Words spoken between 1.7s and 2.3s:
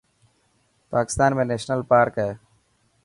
پارڪ هي.